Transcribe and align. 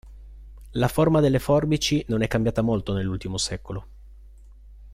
La 0.71 0.87
forma 0.89 1.19
delle 1.19 1.37
forbici 1.37 2.03
non 2.07 2.23
è 2.23 2.27
cambiata 2.27 2.63
molto 2.63 2.91
nell'ultimo 2.95 3.37
secolo. 3.37 3.87